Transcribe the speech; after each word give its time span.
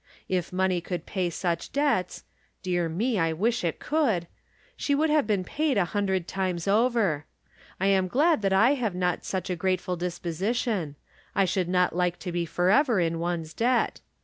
If 0.27 0.51
money 0.51 0.81
could 0.81 1.05
pay 1.05 1.29
such 1.29 1.71
debts 1.71 2.23
(dear 2.63 2.89
me, 2.89 3.19
I 3.19 3.33
wish 3.33 3.63
it 3.63 3.77
could) 3.79 4.25
she 4.75 4.95
would 4.95 5.11
have 5.11 5.27
been 5.27 5.43
paid 5.43 5.77
a 5.77 5.85
hundred 5.93 6.27
times 6.27 6.67
over. 6.67 7.27
I 7.79 7.85
am 7.85 8.07
glad 8.07 8.41
that 8.41 8.51
I 8.51 8.73
have 8.73 8.95
not 8.95 9.23
such 9.23 9.51
a 9.51 9.55
grateful 9.55 9.95
disposition; 9.95 10.95
I 11.35 11.45
should 11.45 11.69
not 11.69 11.95
like 11.95 12.17
to 12.21 12.31
be 12.31 12.47
forever 12.47 12.99
in 12.99 13.19
one's 13.19 13.53
debt. 13.53 14.01